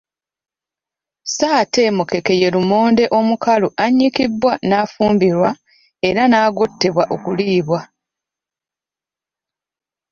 Sso 1.29 1.47
ate 1.61 1.83
mukeke 1.97 2.33
ye 2.41 2.49
lumonde 2.55 3.03
omukalu 3.19 3.67
annyikibwa 3.83 4.53
n’afumbibwa 4.67 5.49
era 6.09 6.21
n’agottebwa 6.27 7.03
okuliibwa. 7.15 7.79